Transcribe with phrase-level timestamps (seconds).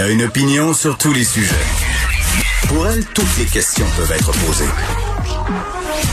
[0.00, 1.54] Elle a une opinion sur tous les sujets.
[2.68, 4.64] Pour elle, toutes les questions peuvent être posées.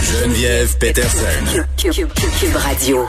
[0.04, 1.64] Geneviève Peterson.
[1.78, 3.08] Cube Radio.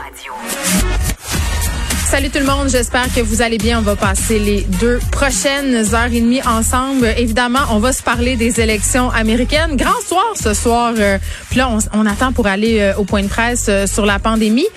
[2.06, 3.80] Salut tout le monde, j'espère que vous allez bien.
[3.80, 7.12] On va passer les deux prochaines heures et demie ensemble.
[7.18, 9.76] Évidemment, on va se parler des élections américaines.
[9.76, 10.94] Grand soir ce soir.
[10.96, 11.18] Euh,
[11.50, 14.68] puis là, on, attend pour aller euh, au point de presse euh, sur la pandémie.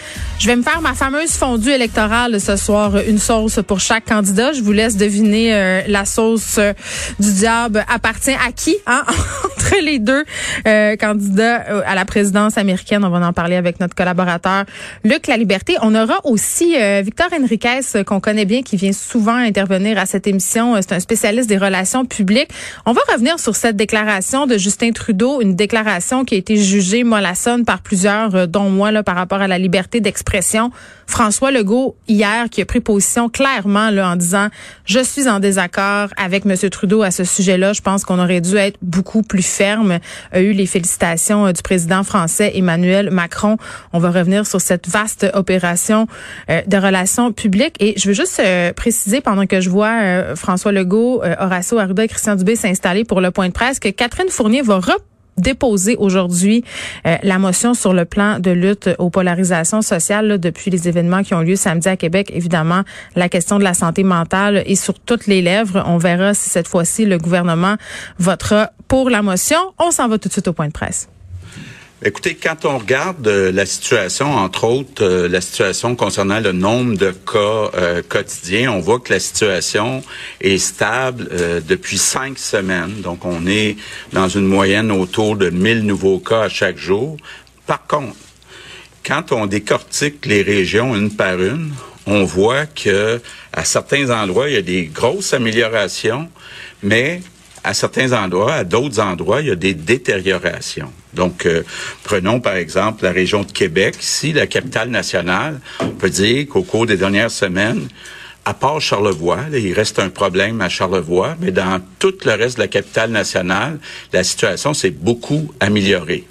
[0.42, 4.54] Je vais me faire ma fameuse fondue électorale ce soir, une sauce pour chaque candidat.
[4.54, 6.60] Je vous laisse deviner la sauce
[7.20, 9.04] du diable appartient à qui hein?
[9.46, 10.26] entre les deux
[10.98, 13.06] candidats à la présidence américaine.
[13.06, 14.66] On va en parler avec notre collaborateur
[15.04, 15.78] Luc La Liberté.
[15.84, 20.06] On aura aussi Victor Victor Enriquez, euh, qu'on connaît bien, qui vient souvent intervenir à
[20.06, 22.50] cette émission, euh, c'est un spécialiste des relations publiques.
[22.86, 27.04] On va revenir sur cette déclaration de Justin Trudeau, une déclaration qui a été jugée
[27.04, 30.31] mollassonne par plusieurs, euh, dont moi, là, par rapport à la liberté d'expression.
[31.08, 34.48] François Legault, hier, qui a pris position clairement là, en disant
[34.86, 36.56] «Je suis en désaccord avec M.
[36.70, 37.74] Trudeau à ce sujet-là.
[37.74, 40.00] Je pense qu'on aurait dû être beaucoup plus ferme.»
[40.32, 43.58] a eu les félicitations du président français Emmanuel Macron.
[43.92, 46.08] On va revenir sur cette vaste opération
[46.48, 47.76] de relations publique.
[47.80, 51.78] Et je veux juste euh, préciser, pendant que je vois euh, François Legault, euh, Horacio
[51.78, 54.80] Arruda et Christian Dubé s'installer pour le point de presse, que Catherine Fournier va
[55.38, 56.64] déposer aujourd'hui
[57.06, 61.42] la motion sur le plan de lutte aux polarisations sociales depuis les événements qui ont
[61.42, 62.32] lieu samedi à Québec.
[62.34, 62.84] Évidemment,
[63.16, 65.84] la question de la santé mentale est sur toutes les lèvres.
[65.88, 67.76] On verra si cette fois-ci le gouvernement
[68.20, 69.60] votera pour la motion.
[69.80, 71.08] On s'en va tout de suite au point de presse.
[72.04, 76.98] Écoutez, quand on regarde euh, la situation, entre autres euh, la situation concernant le nombre
[76.98, 80.04] de cas euh, quotidiens, on voit que la situation
[80.40, 81.30] est stable
[81.68, 83.02] depuis cinq semaines.
[83.02, 83.78] Donc, on est
[84.14, 87.18] dans une moyenne autour de 1000 nouveaux cas à chaque jour.
[87.68, 88.16] Par contre,
[89.06, 91.72] quand on décortique les régions une par une,
[92.08, 93.22] on voit que
[93.54, 96.30] à certains endroits, il y a des grosses améliorations,
[96.82, 97.22] mais
[97.64, 100.92] à certains endroits, à d'autres endroits, il y a des détériorations.
[101.14, 101.64] Donc, euh,
[102.04, 105.60] prenons par exemple la région de Québec, ici, la capitale nationale.
[105.80, 107.88] On peut dire qu'au cours des dernières semaines,
[108.46, 112.64] à part Charlevoix, il reste un problème à Charlevoix, mais dans tout le reste de
[112.64, 113.80] la capitale nationale,
[114.12, 116.26] la situation s'est beaucoup améliorée.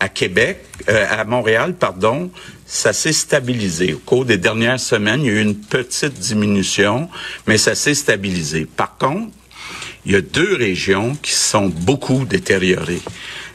[0.00, 2.30] À Québec, euh, à Montréal, pardon,
[2.66, 3.92] ça s'est stabilisé.
[3.92, 7.08] Au cours des dernières semaines, il y a eu une petite diminution,
[7.46, 8.66] mais ça s'est stabilisé.
[8.66, 9.30] Par contre,
[10.04, 13.02] il y a deux régions qui sont beaucoup détériorées.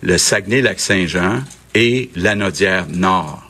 [0.01, 1.41] Le Saguenay-Lac-Saint-Jean
[1.75, 3.47] et l'Anaudière-Nord.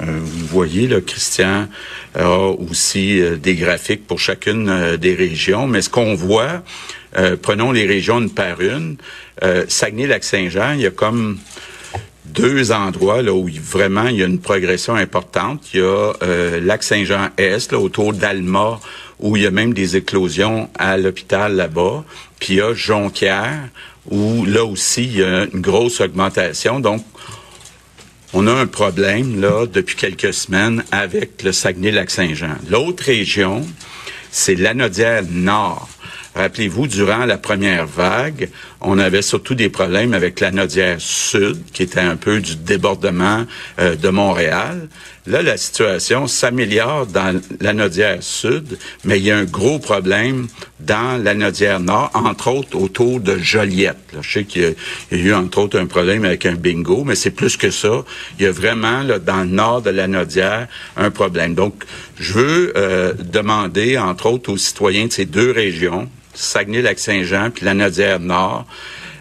[0.00, 1.66] Euh, vous voyez, là, Christian
[2.14, 6.62] a aussi euh, des graphiques pour chacune euh, des régions, mais ce qu'on voit,
[7.42, 8.96] prenons les régions une par une,
[9.66, 11.38] Saguenay-Lac-Saint-Jean, il y a comme
[12.26, 15.64] deux endroits là où vraiment il y a une progression importante.
[15.72, 16.12] Il y a
[16.60, 18.78] Lac-Saint-Jean-Est, autour d'Alma,
[19.20, 22.04] où il y a même des éclosions à l'hôpital là-bas.
[22.38, 23.68] Puis il y a Jonquière,
[24.10, 26.80] où là aussi il y a une grosse augmentation.
[26.80, 27.04] Donc,
[28.32, 32.56] on a un problème là depuis quelques semaines avec le Saguenay-Lac-Saint-Jean.
[32.70, 33.66] L'autre région,
[34.30, 35.88] c'est l'Anodière Nord.
[36.34, 41.82] Rappelez-vous, durant la première vague, on avait surtout des problèmes avec la Nodière Sud, qui
[41.82, 43.44] était un peu du débordement
[43.80, 44.88] euh, de Montréal.
[45.26, 50.46] Là, la situation s'améliore dans la Nodière Sud, mais il y a un gros problème
[50.80, 53.98] dans la Nodière Nord, entre autres autour de Joliette.
[54.20, 57.32] je sais qu'il y, a eu, entre autres, un problème avec un bingo, mais c'est
[57.32, 58.04] plus que ça.
[58.38, 61.54] Il y a vraiment, là, dans le nord de la Nodière, un problème.
[61.54, 61.84] Donc,
[62.18, 67.74] je veux euh, demander, entre autres, aux citoyens de ces deux régions, Saguenay-Lac-Saint-Jean puis la
[67.74, 68.66] Nord,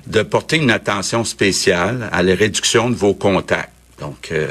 [0.07, 3.71] de porter une attention spéciale à la réduction de vos contacts.
[3.99, 4.47] Donc, euh,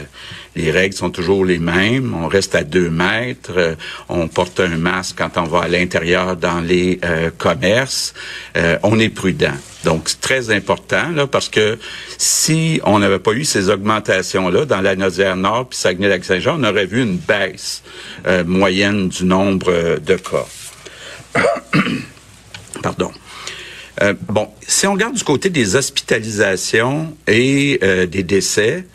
[0.57, 2.15] les règles sont toujours les mêmes.
[2.15, 3.53] On reste à deux mètres.
[3.57, 3.75] Euh,
[4.09, 8.13] on porte un masque quand on va à l'intérieur dans les euh, commerces.
[8.83, 9.55] on est prudent.
[9.85, 11.79] Donc, c'est très important là, parce que
[12.19, 16.87] si on n'avait pas eu ces augmentations-là dans la Nodière Nord puis Saguenay-Lac-Saint-Jean, on aurait
[16.87, 17.83] vu une baisse
[18.45, 20.47] moyenne du nombre de cas.
[22.87, 23.11] Pardon.
[24.01, 28.87] Euh, bon, si on regarde du côté des hospitalisations et euh, des décès,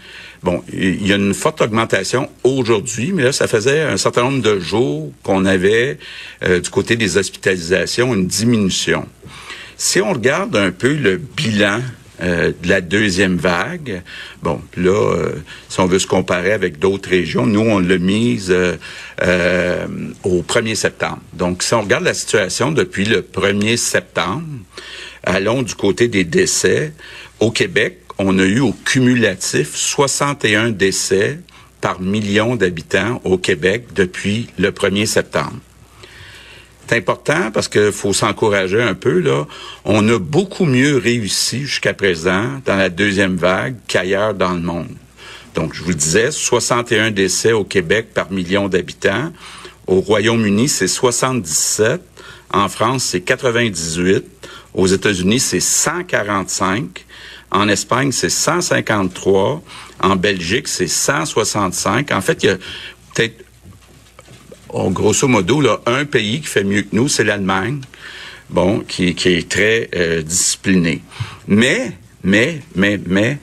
[0.44, 4.42] bon, il y a une forte augmentation aujourd'hui, mais là, ça faisait un certain nombre
[4.42, 5.98] de jours qu'on avait
[6.46, 9.06] euh, du côté des hospitalisations une diminution.
[9.76, 11.82] Si on regarde un peu le bilan
[12.24, 14.04] euh, de la deuxième vague.
[14.44, 15.36] Bon, là, euh,
[15.70, 19.88] si on veut se comparer avec d'autres régions, nous, on l'a mise euh,
[20.24, 21.20] au 1er septembre.
[21.34, 24.44] Donc, si on regarde la situation depuis le 1er septembre,
[25.24, 26.94] allons du côté des décès.
[27.40, 31.40] Au Québec, on a eu au cumulatif 61 décès
[31.82, 35.58] par million d'habitants au Québec depuis le 1er septembre.
[36.92, 39.20] C'est important parce qu'il faut s'encourager un peu.
[39.20, 39.46] Là,
[39.86, 44.90] on a beaucoup mieux réussi jusqu'à présent dans la deuxième vague qu'ailleurs dans le monde.
[45.56, 49.32] Donc, je vous le disais, 61 décès au Québec par million d'habitants.
[49.88, 52.02] Au Royaume-Uni, c'est 77.
[52.52, 54.26] En France, c'est 98.
[54.74, 57.06] Aux États-Unis, c'est 145.
[57.52, 59.62] En Espagne, c'est 153.
[60.02, 62.12] En Belgique, c'est 165.
[62.12, 62.58] En fait, il y a
[63.16, 63.46] peut-être,
[64.74, 67.82] oh, grosso modo, là, un pays qui fait mieux que nous, c'est l'Allemagne.
[68.50, 71.02] Bon, qui, qui est très euh, discipliné.
[71.48, 73.38] Mais, mais, mais, mais,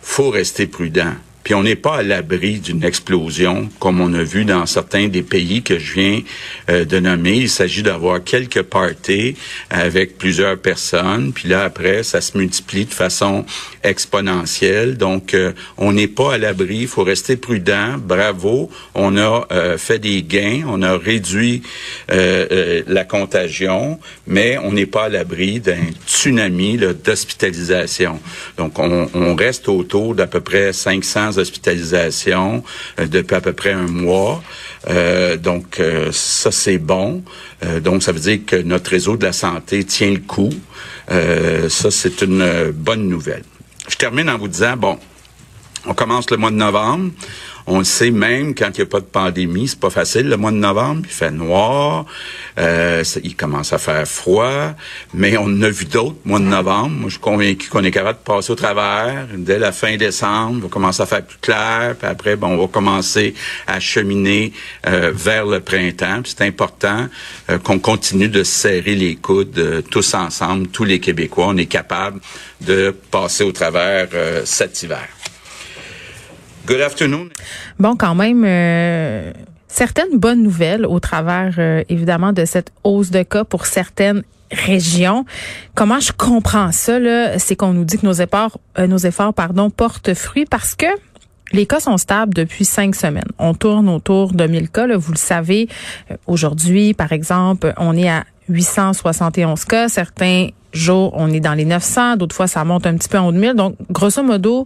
[0.00, 1.12] faut rester prudent.
[1.48, 5.22] Puis on n'est pas à l'abri d'une explosion comme on a vu dans certains des
[5.22, 6.20] pays que je viens
[6.68, 7.36] euh, de nommer.
[7.36, 9.34] Il s'agit d'avoir quelques parties
[9.70, 13.46] avec plusieurs personnes, puis là après ça se multiplie de façon
[13.82, 14.98] exponentielle.
[14.98, 17.96] Donc euh, on n'est pas à l'abri, il faut rester prudent.
[17.96, 21.62] Bravo, on a euh, fait des gains, on a réduit
[22.10, 28.20] la contagion, mais on n'est pas à l'abri d'un tsunami d'hospitalisation.
[28.58, 33.86] Donc on, on reste autour d'à peu près 500 euh, depuis à peu près un
[33.86, 34.42] mois.
[34.88, 37.22] Euh, donc, euh, ça, c'est bon.
[37.82, 40.50] donc, ça veut dire que notre réseau de la santé tient le coup.
[41.08, 43.42] ça, c'est une bonne nouvelle.
[43.88, 44.98] Je termine en vous disant, bon,
[45.86, 47.10] on commence le mois de novembre.
[47.70, 50.30] On le sait même quand il n'y a pas de pandémie, c'est pas facile.
[50.30, 52.06] Le mois de novembre, il fait noir,
[52.58, 54.72] euh, il commence à faire froid,
[55.12, 56.88] mais on a vu d'autres mois de novembre.
[56.88, 59.26] Moi, je suis convaincu qu'on est capable de passer au travers.
[59.36, 62.56] Dès la fin décembre, on va commencer à faire plus clair, puis après, bon, on
[62.56, 63.34] va commencer
[63.66, 64.54] à cheminer
[64.86, 66.22] euh, vers le printemps.
[66.24, 67.06] C'est important
[67.50, 71.48] euh, qu'on continue de serrer les coudes euh, tous ensemble, tous les Québécois.
[71.48, 72.20] On est capable
[72.62, 74.08] de passer au travers
[74.44, 75.06] cet hiver.
[76.68, 77.30] Good afternoon.
[77.78, 79.32] Bon, quand même, euh,
[79.68, 84.22] certaines bonnes nouvelles au travers, euh, évidemment, de cette hausse de cas pour certaines
[84.52, 85.24] régions.
[85.74, 87.38] Comment je comprends ça, là?
[87.38, 90.84] C'est qu'on nous dit que nos efforts, euh, nos efforts, pardon, portent fruit parce que
[91.52, 93.30] les cas sont stables depuis cinq semaines.
[93.38, 94.86] On tourne autour de 1000 cas.
[94.86, 95.68] Là, vous le savez,
[96.26, 99.88] aujourd'hui, par exemple, on est à 871 cas.
[99.88, 102.16] Certains jours, on est dans les 900.
[102.16, 103.54] D'autres fois, ça monte un petit peu en haut de 1000.
[103.54, 104.64] Donc, grosso modo,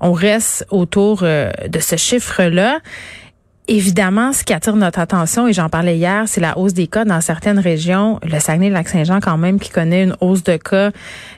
[0.00, 2.80] on reste autour euh, de ce chiffre-là.
[3.68, 7.04] Évidemment, ce qui attire notre attention, et j'en parlais hier, c'est la hausse des cas
[7.04, 8.18] dans certaines régions.
[8.24, 10.90] Le Saguenay-Lac-Saint-Jean, quand même, qui connaît une hausse de cas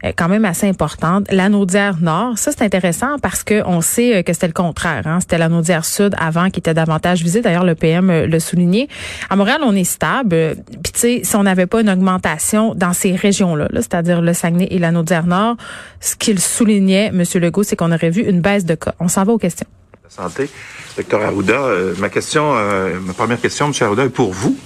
[0.04, 1.30] euh, quand même assez importante.
[1.30, 5.06] La Nord, ça, c'est intéressant parce que on sait euh, que c'était le contraire.
[5.06, 5.20] Hein?
[5.20, 5.50] C'était la
[5.82, 7.42] Sud avant qui était davantage visée.
[7.42, 8.88] D'ailleurs, le PM euh, le soulignait.
[9.28, 10.56] À Montréal, on est stable.
[10.82, 14.02] Puis, tu sais, si on n'avait pas une augmentation dans ces régions-là, -là, cest à
[14.02, 15.56] dire le Saguenay et la Nord,
[16.00, 17.22] ce qu'il soulignait, M.
[17.34, 18.94] Legault, c'est qu'on aurait vu une baisse de cas.
[18.98, 19.66] On s'en va aux questions
[20.14, 20.48] santé.
[20.96, 23.72] Docteur Arruda, euh, ma question, euh, ma première question, M.
[23.80, 24.56] Arruda, est pour vous.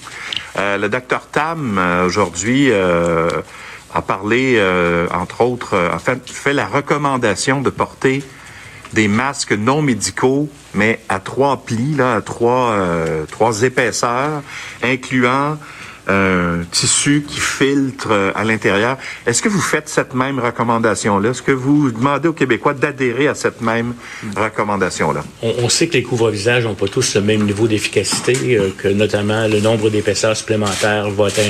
[0.59, 4.63] Euh, le docteur Tam, aujourd'hui, a parlé,
[5.13, 8.23] entre autres, a fait, fait la recommandation de porter
[8.93, 12.77] des masques non médicaux, mais à trois plis, là, à trois,
[13.31, 14.43] trois épaisseurs,
[14.83, 15.59] incluant
[16.09, 18.97] un tissu qui filtre euh, à l'intérieur.
[19.27, 21.31] Est-ce que vous faites cette même recommandation-là?
[21.31, 23.95] Est-ce que vous demandez aux Québécois d'adhérer à cette même
[24.35, 25.23] recommandation-là?
[25.43, 29.47] On, sait que les couvre-visages n'ont pas tous le même niveau d'efficacité, euh, que notamment
[29.47, 31.41] le nombre d'épaisseurs supplémentaires va être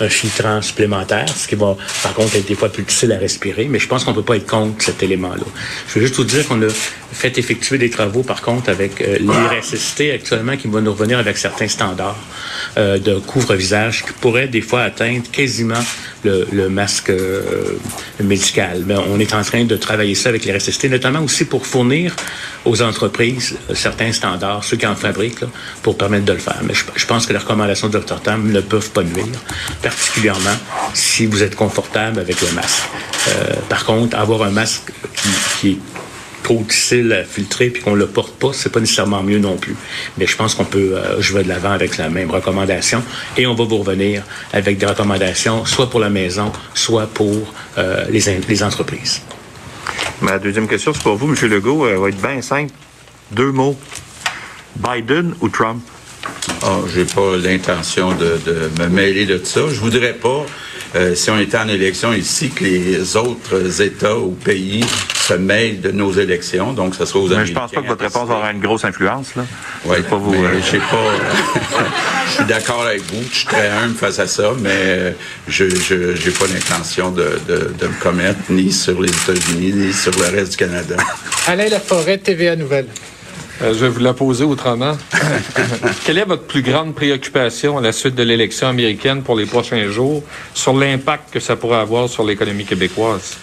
[0.00, 3.66] un, filtrant supplémentaire, ce qui va, par contre, être des fois plus difficile à respirer,
[3.70, 5.44] mais je pense qu'on ne peut pas être contre cet élément-là.
[5.86, 6.68] Je veux juste vous dire qu'on a
[7.12, 11.38] fait effectuer des travaux, par contre, avec euh, l'IRSST actuellement, qui va nous revenir avec
[11.38, 12.18] certains standards
[12.76, 15.82] de couvre-visage pourrait des fois atteindre quasiment
[16.24, 17.78] le, masque euh,
[18.22, 18.84] médical.
[18.86, 22.14] Mais on est en train de travailler ça avec les RSST, notamment aussi pour fournir
[22.64, 25.44] aux entreprises certains standards, ceux qui en fabriquent,
[25.82, 26.60] pour permettre de le faire.
[26.62, 29.26] Mais je, pense que les recommandations de Dr Tam ne peuvent pas nuire,
[29.82, 30.56] particulièrement
[30.94, 32.82] si vous êtes confortable avec le masque.
[33.28, 34.92] Euh, par contre, avoir un masque
[35.60, 35.78] qui est
[36.42, 39.76] trop difficile à filtrer puis qu'on le porte pas, c'est pas nécessairement mieux non plus.
[40.18, 43.02] Mais je pense qu'on peut euh, jouer de l'avant avec la même recommandation
[43.36, 48.04] et on va vous revenir avec des recommandations soit pour la maison, soit pour euh,
[48.10, 49.22] les, les entreprises.
[50.22, 51.50] Ma deuxième question, c'est pour vous, M.
[51.50, 51.88] Legault.
[51.88, 52.72] Elle va être bien simple.
[53.30, 53.78] Deux mots.
[54.76, 55.82] Biden ou Trump?
[56.62, 59.60] Oh, j'ai pas l'intention de, de, me mêler de ça.
[59.68, 60.44] Je voudrais pas,
[60.94, 65.80] euh, si on était en élection ici, que les autres États ou pays se mêlent
[65.80, 66.72] de nos élections.
[66.72, 69.34] Donc, ça sera aux Mais je pense pas que votre réponse aura une grosse influence,
[69.36, 69.44] là.
[69.84, 70.34] Oui, pas vous.
[70.34, 71.80] Euh, je pas.
[72.26, 73.22] je suis d'accord avec vous.
[73.30, 75.12] Je suis très humble face à ça, mais euh,
[75.48, 80.12] je n'ai pas l'intention de, de, de, me commettre ni sur les États-Unis, ni sur
[80.12, 80.96] le reste du Canada.
[81.46, 82.86] Alain Laforêt, TVA Nouvelle.
[83.62, 84.96] Euh, je vais vous la poser autrement.
[86.04, 89.88] Quelle est votre plus grande préoccupation à la suite de l'élection américaine pour les prochains
[89.88, 90.22] jours
[90.54, 93.36] sur l'impact que ça pourrait avoir sur l'économie québécoise?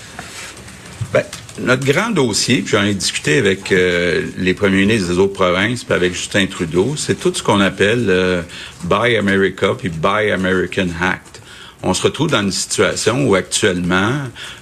[1.14, 1.24] Ben,
[1.60, 5.84] notre grand dossier, puis j'en ai discuté avec euh, les premiers ministres des autres provinces,
[5.84, 8.42] puis avec Justin Trudeau, c'est tout ce qu'on appelle euh,
[8.86, 11.42] Buy America puis Buy American Act.
[11.84, 14.14] On se retrouve dans une situation où actuellement,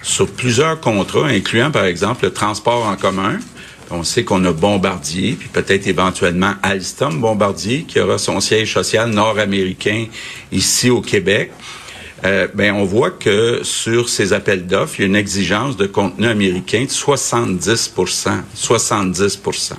[0.03, 3.39] sur plusieurs contrats, incluant par exemple le transport en commun,
[3.91, 9.09] on sait qu'on a Bombardier, puis peut-être éventuellement Alstom Bombardier, qui aura son siège social
[9.09, 10.05] nord-américain
[10.51, 11.51] ici au Québec.
[12.23, 15.85] Euh, ben, on voit que sur ces appels d'offres, il y a une exigence de
[15.85, 19.73] contenu américain de 70% 70%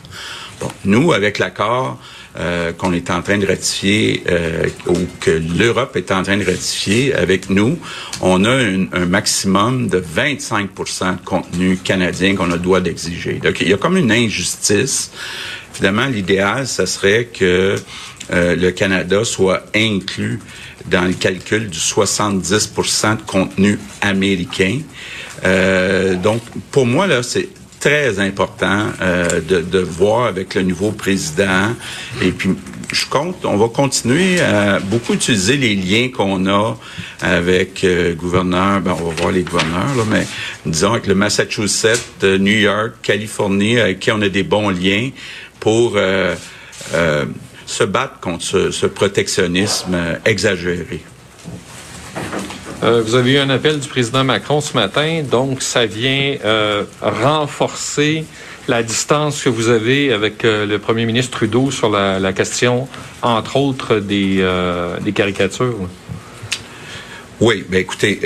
[0.60, 1.98] Bon, nous, avec l'accord
[2.38, 6.44] euh, qu'on est en train de ratifier euh, ou que l'Europe est en train de
[6.44, 7.78] ratifier avec nous,
[8.20, 13.34] on a un maximum de 25 de contenu canadien qu'on a le droit d'exiger.
[13.34, 15.12] Donc, il y a comme une injustice.
[15.72, 17.76] Finalement, l'idéal, ce serait que
[18.32, 20.40] euh, le Canada soit inclus
[20.90, 24.80] dans le calcul du 70% de contenu américain.
[26.22, 27.48] Donc, pour moi, là, c'est
[27.80, 31.74] très important euh, de, de, voir avec le nouveau président.
[32.22, 32.50] Et puis,
[32.92, 36.76] je compte, on va continuer à beaucoup utiliser les liens qu'on a
[37.20, 40.26] avec euh, gouverneur, ben, on va voir les gouverneurs, là, mais
[40.64, 45.10] disons avec le Massachusetts, New York, Californie, avec qui on a des bons liens
[45.60, 46.34] pour euh,
[46.94, 47.24] euh,
[47.66, 51.02] se battre contre ce, ce protectionnisme exagéré.
[52.82, 56.84] Euh, vous avez eu un appel du président Macron ce matin, donc ça vient euh,
[57.00, 58.24] renforcer
[58.68, 62.86] la distance que vous avez avec euh, le premier ministre Trudeau sur la, question,
[63.22, 64.46] entre autres, des,
[65.02, 65.88] des caricatures.
[67.40, 68.20] Oui, ben écoutez,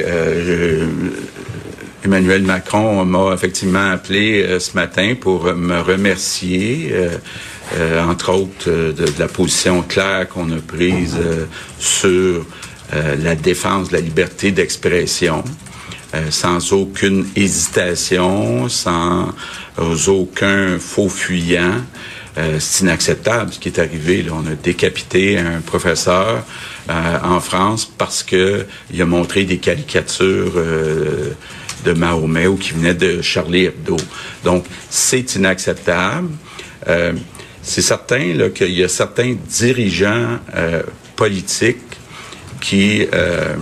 [2.04, 6.94] Emmanuel Macron m'a effectivement appelé ce matin pour me remercier.
[8.08, 11.16] Entre autres de, la position claire qu'on a prise
[11.78, 12.44] sur
[12.92, 15.44] la défense de la liberté d'expression,
[16.30, 19.32] sans aucune hésitation, sans
[20.08, 21.82] aucun faux fuyant.
[22.58, 24.22] c'est inacceptable ce qui est arrivé.
[24.22, 24.32] Là.
[24.34, 26.44] On a décapité un professeur
[26.88, 30.54] en France parce que il a montré des caricatures
[31.84, 33.96] de Mahomet ou qui venaient de Charlie Hebdo.
[34.44, 36.28] Donc, c'est inacceptable.
[36.88, 37.12] Euh,
[37.62, 40.82] c'est certain qu'il y a certains dirigeants euh,
[41.16, 41.89] politiques
[42.60, 43.56] qui euh,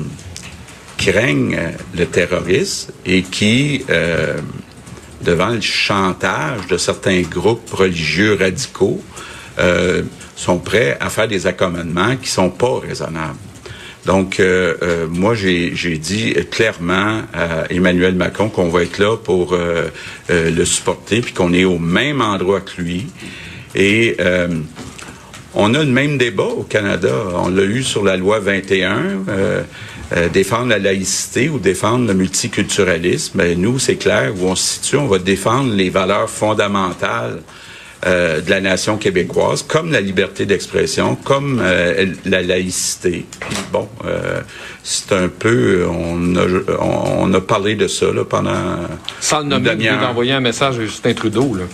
[0.96, 1.58] craignent
[1.96, 4.38] le terrorisme et qui, euh,
[5.22, 9.00] devant le chantage de certains groupes religieux radicaux,
[9.58, 10.02] euh,
[10.36, 13.38] sont prêts à faire des accommodements qui sont pas raisonnables.
[14.06, 19.52] Donc, euh, euh, moi, j'ai dit clairement à Emmanuel Macron qu'on va être là pour
[19.52, 19.88] euh,
[20.30, 23.06] le supporter, puis qu'on est au même endroit que lui.
[23.74, 24.48] Et euh,
[25.54, 27.12] on a le même débat au Canada.
[27.34, 29.24] On l'a eu sur la loi 21.
[29.28, 29.62] Euh,
[30.16, 34.74] euh, défendre la laïcité ou défendre le multiculturalisme, ben, nous, c'est clair, où on se
[34.74, 37.40] situe, on va défendre les valeurs fondamentales
[38.06, 43.26] euh, de la nation québécoise, comme la liberté d'expression, comme euh, la laïcité.
[43.40, 44.40] Puis bon, euh,
[44.84, 46.46] c'est un peu, on a,
[46.80, 48.76] on a parlé de ça là, pendant.
[49.20, 51.56] Sans le nommer, vous envoyer un message à Justin Trudeau.
[51.56, 51.64] Là.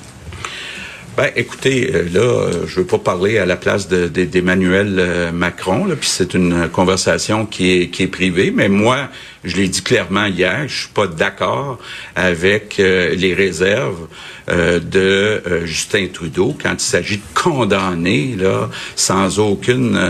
[1.17, 5.87] Ben, écoutez, euh, là, euh, je veux pas parler à la place d'Emmanuel euh, Macron,
[6.01, 9.09] puis c'est une conversation qui est, qui est privée, mais moi,
[9.45, 11.79] je l'ai dit clairement hier, je suis pas d'accord
[12.17, 14.09] avec les réserves
[14.49, 20.01] de Justin Trudeau quand il s'agit de condamner, là, sans aucune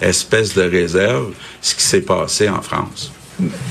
[0.00, 3.15] espèce de réserve, ce qui s'est passé en France.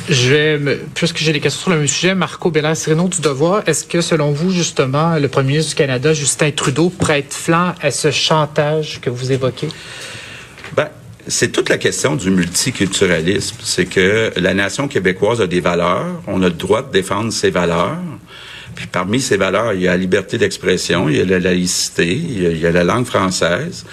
[0.09, 3.63] Je vais, puisque j'ai des questions sur le même sujet, Marco Bellin Sireno du Devoir,
[3.67, 7.89] est-ce que selon vous, justement, le premier ministre du Canada, Justin Trudeau, prête flanc à
[7.89, 9.67] ce chantage que vous évoquez?
[10.75, 10.89] Ben,
[11.27, 13.57] c'est toute la question du multiculturalisme.
[13.63, 17.49] C'est que la nation québécoise a des valeurs, on a le droit de défendre ses
[17.49, 17.97] valeurs.
[18.75, 22.13] Puis parmi ces valeurs, il y a la liberté d'expression, il y a la laïcité,
[22.13, 23.85] il y a la langue française.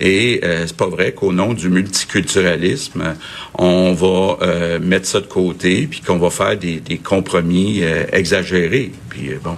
[0.00, 3.16] Et euh, c'est pas vrai qu'au nom du multiculturalisme,
[3.54, 8.04] on va euh, mettre ça de côté, puis qu'on va faire des, des compromis euh,
[8.12, 8.92] exagérés.
[9.08, 9.56] Puis euh, bon,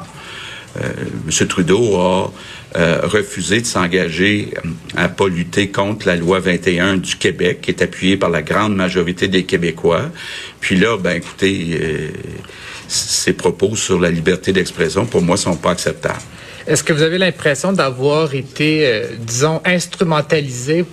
[0.81, 0.89] euh,
[1.27, 1.47] M.
[1.47, 2.33] Trudeau a
[3.03, 4.55] refusé de s'engager
[4.97, 8.77] à pas lutter contre la loi 21 du Québec, qui est appuyée par la grande
[8.77, 10.03] majorité des Québécois.
[10.61, 12.13] Puis là, ben écoutez,
[12.87, 16.23] ses propos sur la liberté d'expression, pour moi, sont pas acceptables.
[16.71, 20.85] Est-ce que vous avez l'impression d'avoir été, euh, disons, instrumentalisé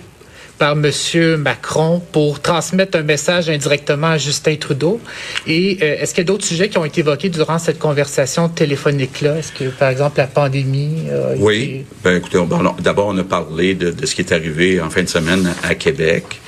[0.58, 0.90] par M.
[1.36, 5.00] Macron pour transmettre un message indirectement à Justin Trudeau?
[5.46, 8.48] Et euh, est-ce qu'il y a d'autres sujets qui ont été évoqués durant cette conversation
[8.48, 9.38] téléphonique-là?
[9.38, 11.04] Est-ce que, par exemple, la pandémie?
[11.38, 11.84] oui.
[12.02, 12.38] Ben, écoutez,
[12.80, 15.76] d'abord, on a parlé de, de, ce qui est arrivé en fin de semaine à
[15.76, 16.40] Québec.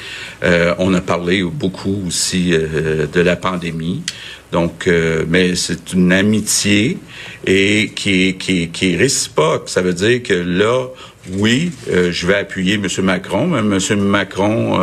[0.42, 4.02] Euh, on a parlé beaucoup aussi euh, de la pandémie.
[4.52, 6.98] Donc, euh, mais c'est une amitié
[7.46, 9.68] et qui qui, qui est réciproque.
[9.68, 10.86] Ça veut dire que là,
[11.34, 12.86] oui, je vais appuyer M.
[13.02, 14.00] Macron, mais M.
[14.00, 14.78] Macron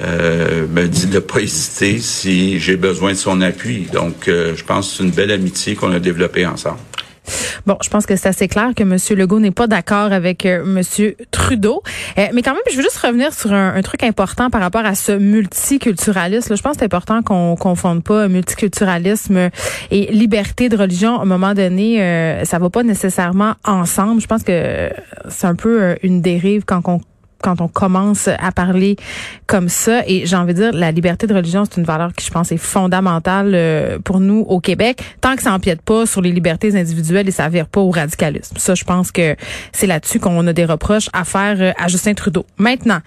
[0.00, 3.86] me dit de pas hésiter si j'ai besoin de son appui.
[3.92, 6.78] Donc, je pense que c'est une belle amitié qu'on a développée ensemble.
[7.68, 8.96] Bon, je pense que c'est assez clair que M.
[9.18, 11.12] Legault n'est pas d'accord avec euh, M.
[11.30, 11.82] Trudeau.
[12.16, 14.94] Euh, mais quand même, je veux juste revenir sur un, truc important par rapport à
[14.94, 16.56] ce multiculturalisme.
[16.56, 19.50] je pense que c'est important qu'on confonde pas multiculturalisme
[19.90, 21.18] et liberté de religion.
[21.18, 24.22] À un moment donné, euh, ça va pas nécessairement ensemble.
[24.22, 24.88] Je pense que
[25.28, 27.00] c'est un peu euh, une dérive quand on
[27.42, 28.96] quand on commence à parler
[29.46, 30.02] comme ça.
[30.06, 32.52] Et j'ai envie de dire, la liberté de religion, c'est une valeur qui, je pense,
[32.52, 36.76] est fondamentale euh, pour nous au Québec, tant que ça empiète pas sur les libertés
[36.76, 38.56] individuelles et ça vire pas au radicalisme.
[38.58, 39.36] Ça, je pense que
[39.72, 42.44] c'est là-dessus qu'on a des reproches à faire euh, à Justin Trudeau.
[42.58, 42.98] Maintenant,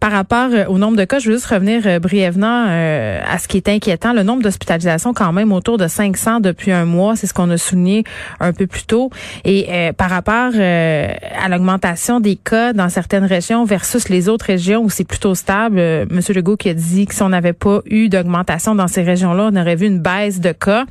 [0.00, 3.56] par rapport euh, au nombre de cas, je veux juste revenir brièvement à ce qui
[3.56, 4.12] est inquiétant.
[4.12, 7.56] Le nombre d'hospitalisations, quand même, autour de 500 depuis un mois, c'est ce qu'on a
[7.56, 8.04] souligné
[8.40, 9.10] un peu plus tôt.
[9.44, 14.82] Et par rapport à l'augmentation des cas dans certaines régions vers versus les autres régions
[14.82, 15.78] où c'est plutôt stable.
[15.78, 19.02] Euh, Monsieur Legault qui a dit que si on n'avait pas eu d'augmentation dans ces
[19.02, 20.84] régions-là, on aurait vu une baisse de cas.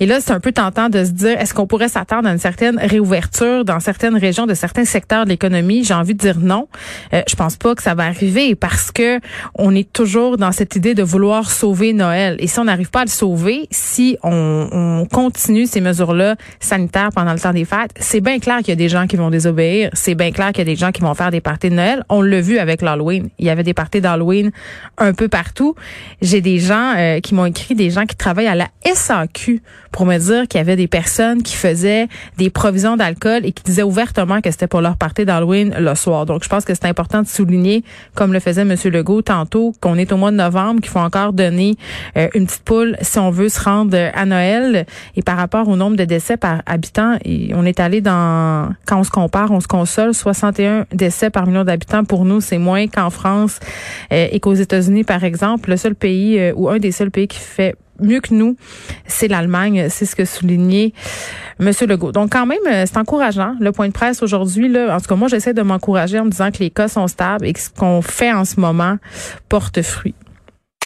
[0.00, 2.38] Et là, c'est un peu tentant de se dire, est-ce qu'on pourrait s'attendre à une
[2.38, 5.84] certaine réouverture dans certaines régions de certains secteurs de l'économie?
[5.84, 6.66] J'ai envie de dire non.
[7.12, 9.20] Euh, je pense pas que ça va arriver parce que
[9.54, 12.34] on est toujours dans cette idée de vouloir sauver Noël.
[12.40, 17.10] Et si on n'arrive pas à le sauver, si on, on continue ces mesures-là sanitaires
[17.14, 19.30] pendant le temps des fêtes, c'est bien clair qu'il y a des gens qui vont
[19.30, 19.90] désobéir.
[19.92, 22.02] C'est bien clair qu'il y a des gens qui vont faire des parties de Noël.
[22.08, 23.28] On l'a vu avec l'Halloween.
[23.38, 24.50] Il y avait des parties d'Halloween
[24.98, 25.74] un peu partout.
[26.22, 29.62] J'ai des gens euh, qui m'ont écrit, des gens qui travaillent à la SAQ
[29.92, 33.62] pour me dire qu'il y avait des personnes qui faisaient des provisions d'alcool et qui
[33.62, 36.26] disaient ouvertement que c'était pour leur partie d'Halloween le soir.
[36.26, 38.74] Donc, je pense que c'est important de souligner, comme le faisait M.
[38.84, 41.76] Legault tantôt, qu'on est au mois de novembre, qu'il faut encore donner
[42.16, 44.86] euh, une petite poule si on veut se rendre à Noël.
[45.16, 47.18] Et par rapport au nombre de décès par habitant,
[47.54, 51.64] on est allé dans, quand on se compare, on se console, 61 décès par million
[51.64, 53.58] d'habitants pour nous, c'est moins qu'en France
[54.12, 55.70] euh, et qu'aux États-Unis, par exemple.
[55.70, 58.56] Le seul pays euh, ou un des seuls pays qui fait mieux que nous,
[59.06, 59.88] c'est l'Allemagne.
[59.88, 60.92] C'est ce que soulignait
[61.60, 61.72] M.
[61.88, 62.12] Legault.
[62.12, 63.56] Donc, quand même, euh, c'est encourageant.
[63.60, 66.30] Le point de presse aujourd'hui, là, en tout cas, moi, j'essaie de m'encourager en me
[66.30, 68.98] disant que les cas sont stables et que ce qu'on fait en ce moment
[69.48, 70.14] porte fruit.